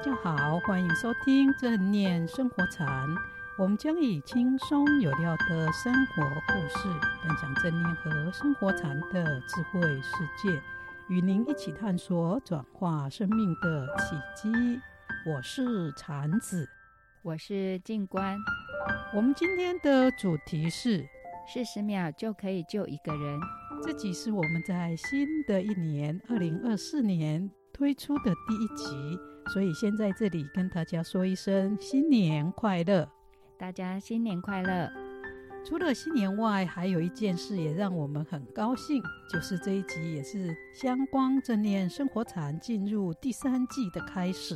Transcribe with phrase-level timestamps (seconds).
[0.00, 3.08] 家好，欢迎收听正念生活禅。
[3.58, 6.88] 我们将以轻松有料的生活故事，
[7.20, 10.62] 分享正念和生活禅的智慧世界，
[11.08, 14.52] 与您一起探索转化生命的契机。
[15.26, 16.68] 我是禅子，
[17.22, 18.38] 我是静观。
[19.12, 21.04] 我们今天的主题是：
[21.52, 23.40] 四十秒就可以救一个人。
[23.82, 33.08] 这集是我们在新的一年二零二四年推出的第一集，所以先在这里跟大家说一声新年快乐！
[33.56, 34.92] 大家新年快乐！
[35.64, 39.02] 除了新年外，还有一件事也让我们很高兴，
[39.32, 44.54] 就是这一集也是香光正念生活禅进入第三季的开始。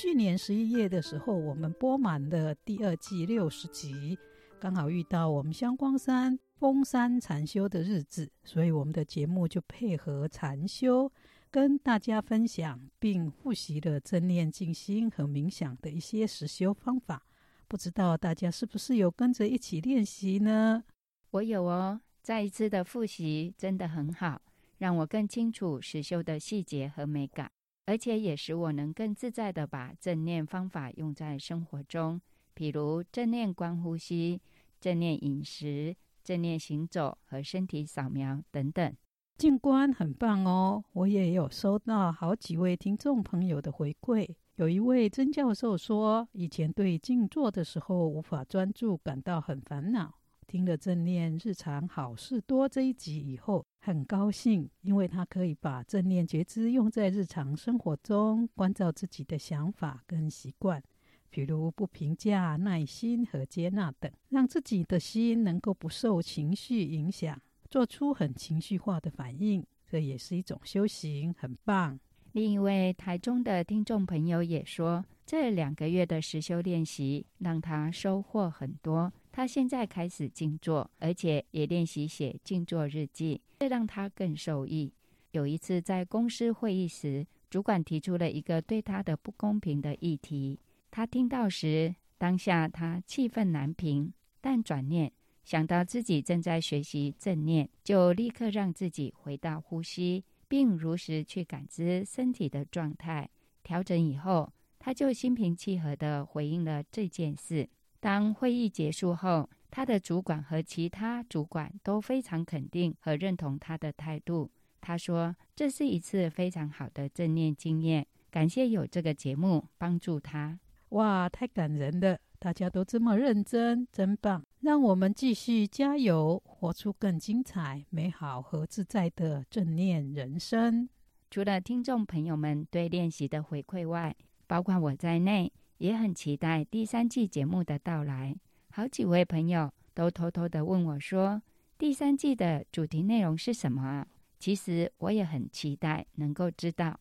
[0.00, 4.18] 去年十一月的时候，我们播满了第二季六十集，
[4.60, 11.10] 刚好遇到我们香光山封山禅修的日子，所以我们的节目就配合禅修，
[11.52, 17.26] 跟大家分享并复习了正念静心和冥想的一些实修方法。
[17.66, 20.84] 不知道大家是不是有跟着一起练习呢？
[21.32, 24.40] 我有哦，再一次的复习真的很好，
[24.78, 27.50] 让我更清楚实修的细节和美感。
[27.86, 32.20] 而且也使我能更自在地把正念方法用在生活中，
[32.54, 34.40] 譬如正念观呼吸、
[34.80, 38.94] 正念饮食、正念行走和身体扫描等等。
[39.40, 44.28] 静观很棒哦，我也有收到好几位听众朋友的回馈。
[44.56, 50.14] 有一位曾教授说，以前对静坐的时候无法专注，感到很烦恼。
[50.46, 60.82] 听了正念日常好事多这一集以后，很高兴，因为他可以把正念觉知用在日常生活中，关照自己的想法跟习惯，
[61.30, 71.98] 比如不评价、耐心和接纳等，让自己的心能够不受情绪影响，做出很情绪化的反应，这也是一种修行，很棒。
[72.32, 79.12] 另一位台中的听众朋友也说，这两个月的实修练习让他收获很多。
[79.30, 84.92] 他现在开始静坐，而且也练习写静坐日记，这让他更受益。
[85.30, 90.58] 有一次在公司会议时，主管提出了一个对他的不公平的议题，
[90.90, 95.12] 他听到时，当下他气愤难平，但转念
[95.44, 103.28] 想到自己正在学习正念，就立刻让自己回到呼吸，并如实去感知身体的状态。
[103.62, 107.68] 调整以后，他就心平气和地回应了这件事。
[108.00, 114.50] 当会议结束后，他的主管和其他主管都非常肯定和认同他的态度。
[114.80, 120.58] 他说：“这是一次非常好的正念经验，感谢有这个节目帮助他。”
[120.90, 122.18] 哇，太感人了！
[122.40, 124.42] 大家都这么认真，真棒！
[124.60, 130.88] 让我们继续加油，活出更精彩、美好和自在的正念人生。
[131.30, 134.16] 除了听众朋友们对练习的回馈外，
[134.48, 135.52] 包括我在内。
[135.80, 138.36] 也很期待第三季节目的到来。
[138.70, 141.40] 好几位朋友都偷偷的问我说
[141.78, 144.06] ：“第三季的主题内容是什么？”
[144.38, 147.00] 其实我也很期待能够知道。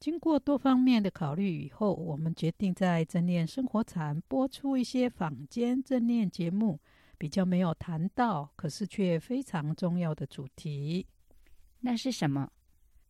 [0.00, 6.80] 经过多方面的考虑以后，我们决定在正念生活禅播出一些坊间正念节目
[7.16, 11.06] 比较没有谈到，可是却非常重要的主题。
[11.78, 12.50] 那是什么？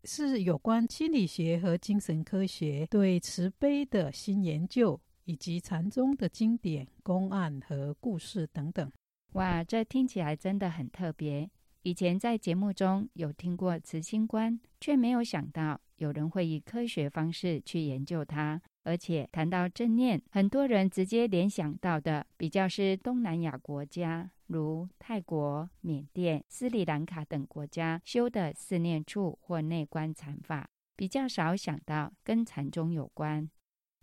[0.04, 5.00] 是有关心理学和精神科学对慈悲的新研究。
[5.26, 8.90] 以及禅宗的经典、公案和故事等等。
[9.34, 11.48] 哇，这听起来真的很特别。
[11.82, 18.60] 以前在节目中有听过慈心观，却没有想到有人会以科学方式去研究它。
[18.82, 33.48] 而且谈到正念，很多人直接联想到的比较是东南亚国家，如泰国、缅甸、斯里兰卡等国家修的四念处或内观禅法，比较少想到跟禅宗有关。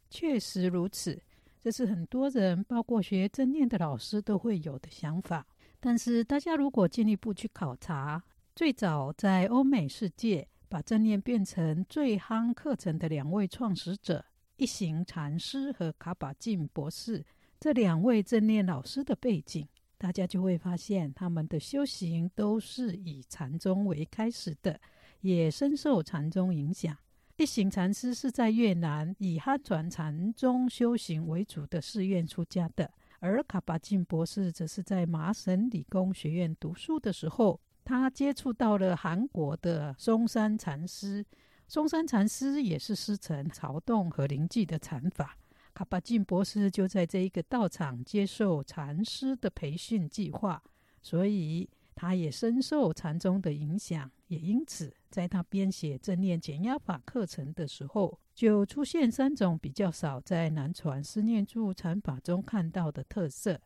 [0.09, 1.21] 确实如此，
[1.59, 5.45] 这是很多人，包括学正念的老师都会有的想法。
[5.79, 8.23] 但是，大家如果进一步去考察，
[8.55, 14.25] 最早在欧美世界把正念变成最夯课程的两位创始者——
[14.57, 17.23] 一行禅师和卡巴金博士，
[17.59, 19.67] 这两位正念老师的背景，
[19.99, 24.79] 大家就会发现，他们的修行都是以禅宗为开始的，
[25.21, 26.97] 也深受禅宗影响。
[27.37, 41.25] 一行禅师是在越南以汉传禅宗修行为主的寺院出家的，而卡巴金博士则是在麻省理工学院读书的时候，他接触到了韩国的松山禅师。
[41.67, 45.35] 松山禅师也是师承曹洞和灵济的禅法，
[45.73, 50.63] 卡巴金博士就在这一个道场接受禅师的培训计划，
[51.01, 63.59] 所以他也深受禅宗的影响，也因此在他编写正念减压法课程的时候，就出现三种比较少在南传思念住禅法中看到的特色。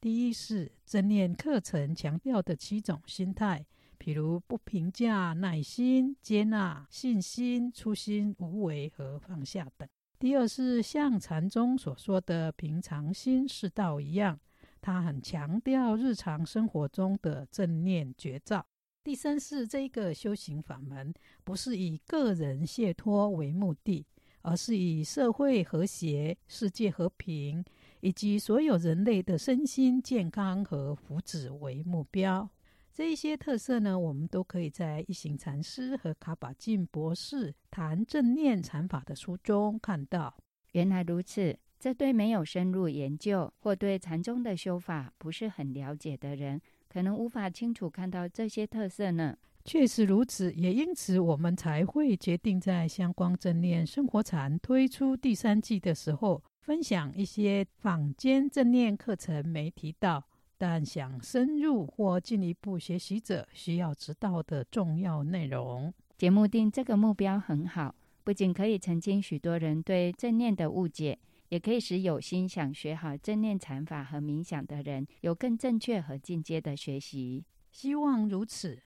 [0.00, 3.64] 第一是正念课程强调的七种心态，
[4.00, 9.88] 譬如不评价、耐心、接纳、信心、初心、无为和放下等。
[10.18, 14.40] 第二是像禅宗所说的平常心是道一样。
[14.80, 18.64] 他很强调日常生活中的正念觉照。
[19.02, 21.12] 第三是这个修行法门
[21.42, 24.06] 不是以个人解脱为目的，
[24.42, 27.64] 而是以社会和谐、世界和平
[28.00, 32.48] 以及所有人类的身心健康和福祉为目标。
[32.92, 40.36] 这一些特色呢，我们都可以在一行禅师和卡巴金博士谈正念禅法的书中看到。
[40.72, 41.58] 原来如此。
[41.80, 46.60] 这对没有深入研究或对禅宗的修法不是很了解的人，
[46.90, 49.34] 可能无法清楚看到这些特色呢。
[49.64, 60.22] 确实如此，也因此我们才会决定在相关正念生活禅推出第三季的时候，分享一些坊间正念课程没提到，
[60.58, 65.90] 但想深入或进一步学习者需要知道的重要内容。
[66.18, 71.18] 节目定这个目标很好，不仅可以澄清许多人对正念的误解。
[71.50, 77.44] 也可以使有心想学好正念禅法和冥想的人有更正确和进阶的学习。
[77.70, 78.82] 希望如此。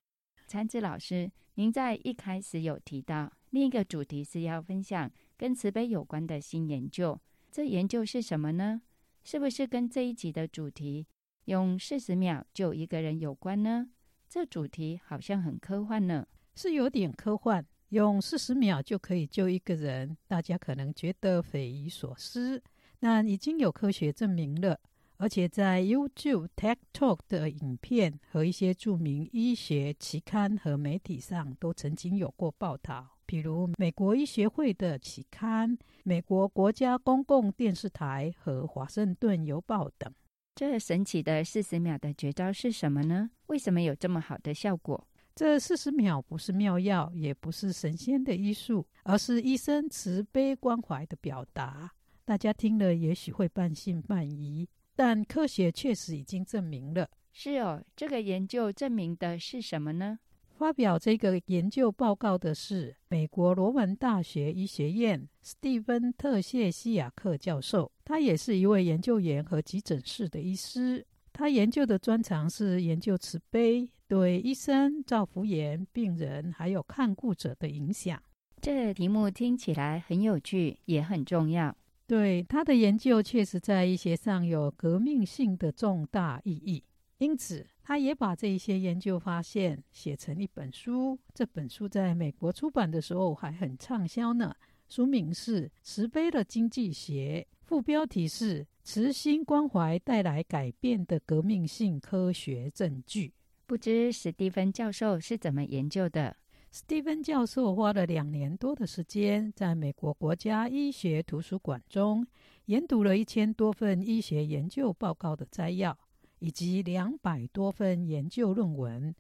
[0.47, 7.19] 禅子老师，您在一开始有提到另一个主题是要分享跟慈悲有关的新研究，
[7.51, 8.83] 这研究是什么呢？
[9.23, 11.07] 是不是跟这一集的主题
[11.47, 13.89] 用四十秒救一个人有关呢？
[14.29, 16.27] 这主题好像很科幻呢。
[16.57, 17.67] 是有点科幻。
[17.95, 22.61] 用四十秒就可以救一个人，大家可能觉得匪夷所思。
[22.99, 24.81] 但已经有科学证明了，
[25.19, 40.13] 而且在 YouTube TED Talk 的影片和一些著名医学期刊和媒体上都曾经有过报道，比如美国医学会的期刊、美国国家公共电视台和华盛顿邮报等。
[40.57, 43.31] 这神奇的四十秒的绝招是什么呢？
[43.47, 45.07] 为什么有这么好的效果？
[45.35, 51.91] 这四十秒不是妙药，也不是神仙的医术，而是医生慈悲关怀的表达。
[52.25, 57.11] 大家听了也许会半信半疑，但科学确实已经证明了。
[57.33, 60.21] 是哦，这个研究证明的是什么呢？
[60.57, 71.05] 发表这个研究报告的是美国罗文大学医学院斯蒂芬特谢西亚克教授，他也是一位研究员和急诊室的医师。
[71.35, 73.91] 他研究的专长是研究慈悲。
[74.07, 78.23] 对医生、造福员、病人还有看顾者的影响，
[78.61, 81.75] 这个题目听起来很有趣，也很重要。
[82.07, 86.85] 对，他的研究确实在医学上有革命性的重大意义，
[87.17, 91.19] 因此他也把这一些研究发现写成一本书。
[91.33, 94.55] 这本书在美国出版的时候还很畅销呢。
[94.87, 103.33] 书名是《慈悲的经济学》，副标题是“慈心关怀带来改变的革命性科学证据”。
[103.65, 106.37] 不知史蒂芬教授是怎么研究的？
[106.71, 112.27] 史蒂芬教授花了两年多的时间，在美国国家医学图书馆中
[112.67, 115.99] 研读了一千多份医学研究报告的摘要，
[116.41, 119.15] 以及两百多份研究论文。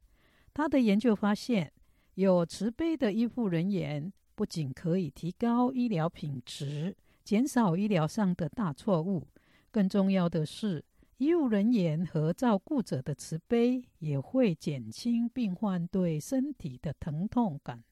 [0.52, 1.72] 他的研究发现，
[2.16, 6.94] 有慈悲的医护人员不仅可以提高医疗品质，
[7.24, 9.26] 减少医疗上的大错误，
[9.74, 10.84] 更重要的是，
[11.16, 17.82] 医务人员和照顾者的慈悲也会减轻病患对身体的疼痛感。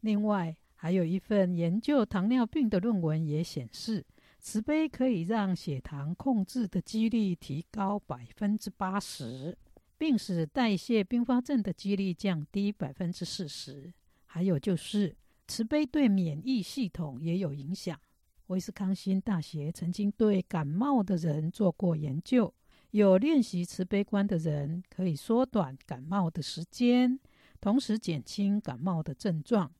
[0.00, 4.02] 另外，还有一份研究糖尿病的论文也显示，
[4.38, 9.58] 慈悲可以让血糖控制的几率提高百分之八十，
[9.98, 13.92] 并使代谢并发症的几率降低百分之四十。
[14.24, 15.14] 还有就是，
[15.46, 18.00] 慈悲对免疫系统也有影响。
[18.48, 22.52] 威斯康星大学曾经对感冒的人做过研究。
[22.92, 27.18] 有练习慈悲观的人，可以缩短感冒的时间，
[27.60, 29.70] 同时减轻感冒的症状。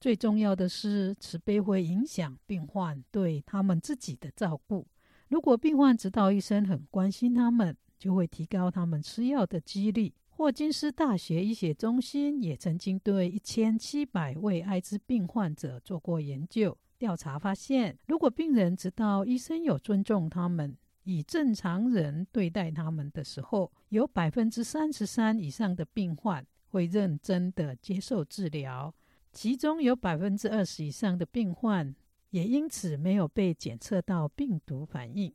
[0.00, 4.86] 最重要的是，慈悲会影响病患对他们自己的照顾。
[5.28, 10.12] 如果病患知道医生很关心他们，就会提高他们吃药的几率。
[10.28, 28.94] 霍金斯大学医学中心也曾经对一千七百位艾滋病患者做过研究，调查发现，如果病人知道医生有尊重他们，以正常人对待他们的时候，有百分之三十三以上的病患会认真的接受治疗，
[29.32, 31.94] 其中有百分之二十以上的病患
[32.30, 35.30] 也因此没有被检测到病毒反应。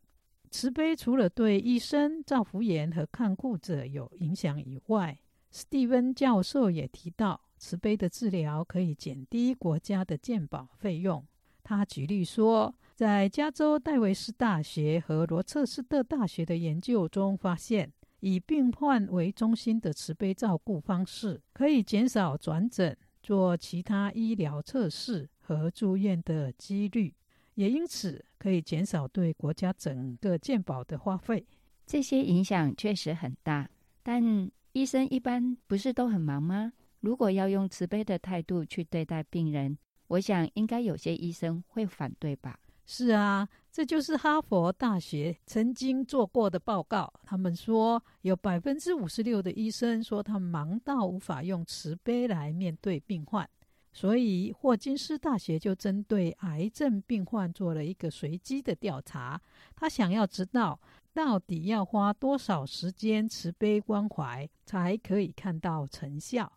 [0.50, 5.16] 慈悲除了对医生、照服员和看护者有影响以外，
[5.52, 11.24] 史蒂芬教授也提到，慈悲的治疗可以减低国家的健保费用。
[11.70, 27.14] 他举例说，在加州戴维斯大学和罗彻斯特大学的研究中发现，以病患为中心的慈悲照顾方式，可以减少转诊、做其他医疗测试和住院的几率，
[27.54, 31.46] 也因此可以减少对国家整个健保的花费。
[31.86, 33.70] 这些影响确实很大，
[34.02, 36.74] 但医生一般不是都很忙吗？
[37.02, 39.78] 如果要用慈悲的态度去对待病人，
[40.10, 42.60] 我想应该有些医生会反对吧。
[42.86, 47.14] 是啊，这就是哈佛大学曾经做过的报告。
[47.24, 53.48] 他们说，有百分之五十六的医生说他忙到无法用慈悲来面对病患。
[53.92, 59.40] 所以，霍金斯大学就针对癌症病患做了一个随机的调查。
[59.76, 60.80] 他想要知道，
[61.14, 66.52] 到底要花多少时间慈悲关怀才可以看到成效？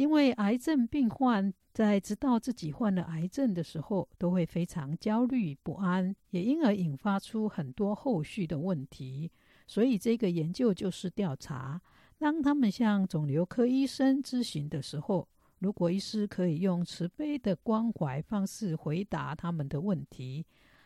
[0.00, 1.52] 因为癌症病患。
[1.72, 9.30] 在知道自己患了癌症的时候，都会非常焦虑不安，也因而引发出很多后续的问题。
[9.68, 11.80] 所以这个研究就是调查，
[12.18, 15.28] 当他们向肿瘤科医生咨询的时候，
[15.60, 20.44] 如果医师可以用慈悲的关怀方式回答他们的问题，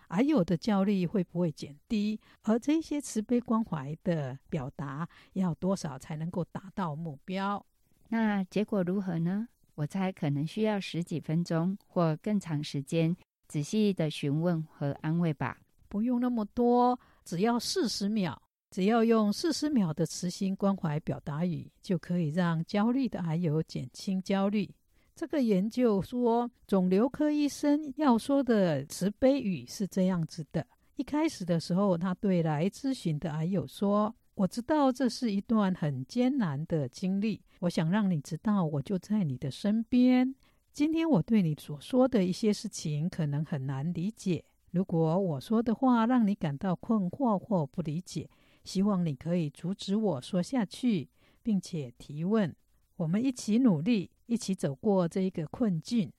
[0.09, 2.21] 癌友的焦虑会不会减低？
[2.43, 7.65] 而这些慈悲关怀的表达要多少才能够达到目标？
[8.09, 9.49] 那结果如何呢？
[9.75, 13.17] 我猜可能需要十几分钟或更长时间，
[13.49, 15.59] 仔细的询问和安慰吧。
[15.89, 24.73] 不用那么多，只要四十秒，只要用四十秒的慈心关怀表达语，就可以让焦虑的癌友减轻焦虑。
[25.17, 30.65] 这个研究说，肿瘤科医生要说的慈悲语是这样子的：
[30.97, 34.15] 一开始的时候，他对来咨询的癌友说。
[34.37, 37.41] 我知道这是一段很艰难的经历。
[37.61, 40.35] 我想让你知道，我就在你的身边。
[40.73, 44.45] 今天我对你所说的一些事情可能很难理解。
[44.73, 48.29] 如果我说的话让你感到困惑或不理解，
[48.65, 51.09] 希望你可以阻止我说下去，
[51.45, 52.53] 并且提问。
[52.97, 56.13] 我们一起努力，一起走过这一个困境。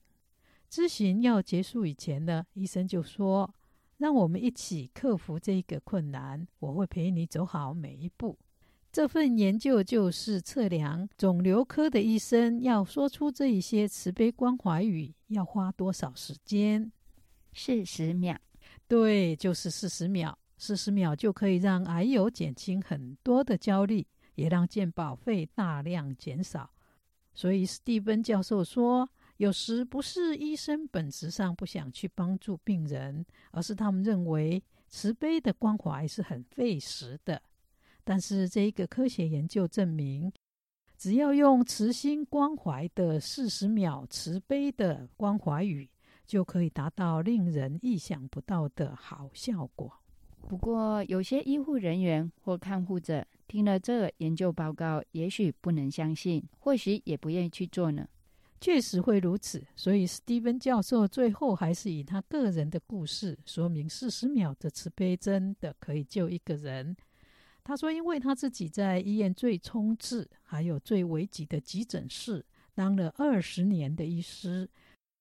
[0.70, 3.52] 咨询要结束以前呢，医生就说。
[3.98, 6.46] 让我们一起克服这个困难。
[6.58, 8.38] 我会陪你走好每一步。
[8.92, 16.90] 这份研究就是测量肿瘤科的医生要说出这一些慈悲关怀语要花多少时间？
[17.52, 18.38] 四十秒。
[18.88, 20.38] 对，就是四十秒。
[20.58, 26.70] 四十秒就可以让癌友减轻很多的焦虑，也让健保费大量减少。
[27.34, 29.08] 所以，史蒂芬教授说。
[29.38, 37.42] 有时不是医生本质上不想去帮助病人，而是他们认为慈悲的关怀是很费时的。
[38.02, 40.32] 但是这一个科学研究证明，
[40.96, 45.90] 只要用慈心关怀的四十秒慈悲的关怀语，
[46.24, 49.92] 就可以达到令人意想不到的好效果。
[50.48, 58.08] 不过，有些医护人员或看护者听了这研究报告，也许不能相信，或许也不愿意去做呢。
[58.60, 66.96] 确实会如此，所以史蒂芬教授最后还是以他个人的故事说明，四十秒的慈悲真的可以救一个人。
[67.62, 72.44] 他说，因为他自己在医院最冲刺还有最危急的急诊室
[72.74, 74.68] 当了二十年的医师，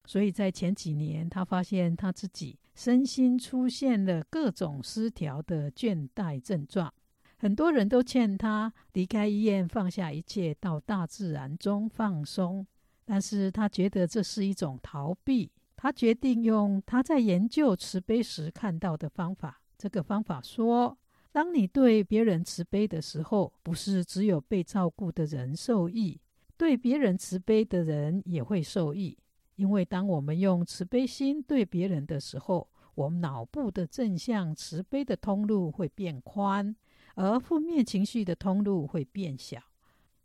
[0.06, 6.94] 所以在前几年，他发现他自己身心出现了各种失调的倦怠症状。
[7.38, 12.66] 很多人都劝他离开医院，放下一切，到大自然中放松。
[13.06, 19.62] 但是他觉得这是一种逃避，他决定用他在研究慈悲时看到的方法。
[19.78, 20.98] 这个方法说，
[21.32, 26.20] 当你对别人慈悲的时候，不是只有被照顾的人受益，
[26.58, 29.18] 对别人慈悲的人也会受益。
[29.56, 36.76] 因为当我们用慈悲心对别人的时候，我们脑部的正向慈悲的通路会变宽，
[37.16, 39.62] 而负面情绪的通路会变小。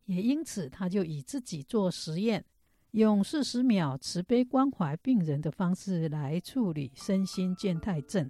[0.07, 2.45] 也因此，他就以自己做实验。
[2.93, 8.29] 用四十秒慈悲关怀病人的方式来处理身心倦怠症，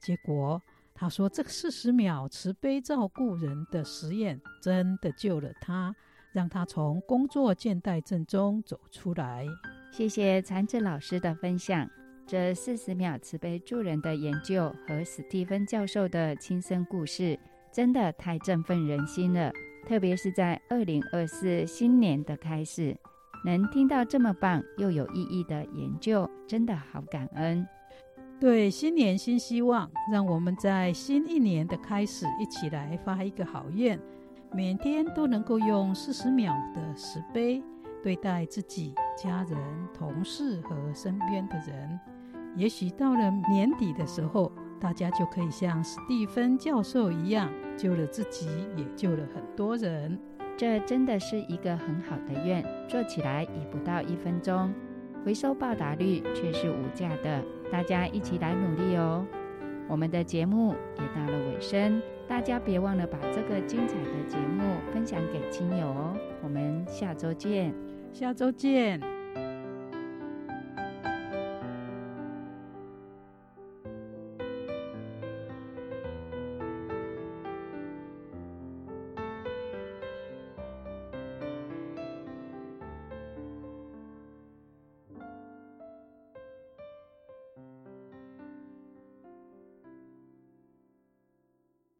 [0.00, 0.62] 结果
[0.94, 5.92] 他说，这个四十秒慈悲照顾人的实验真的救了他，
[6.32, 9.44] 让他从工作倦怠症中走出来。
[9.90, 11.90] 谢谢禅子老师的分享，
[12.24, 17.36] 这四十秒慈悲助人的研究和史蒂芬教授的亲身故事，
[17.72, 19.50] 真的太振奋人心了，
[19.88, 22.96] 特别是在二零二四新年的开始。
[23.44, 27.66] 能听到这么棒又有意义的研究，真的好感恩。
[28.40, 33.98] 对，新年新希望，让我们在新一年的开始一起来发一个好愿，
[34.52, 37.62] 每天都能够用四十秒的慈悲
[38.02, 39.58] 对待自己、家人、
[39.92, 41.98] 同事和身边的人，
[42.54, 50.16] 也许到了年底的时候，大家就可以像史蒂芬教授一样，救了自己，也救了很多人。
[50.58, 54.74] 这真的是一个很好的愿，做起来也不到一分钟，
[55.24, 57.40] 回收报答率却是无价的。
[57.70, 59.24] 大家一起来努力哦！
[59.88, 66.16] 我们的节目也到了尾声，大家别忘了把这个精彩的节目分享给亲友哦。
[66.42, 67.72] 我们下周见，
[68.12, 69.17] 下周见。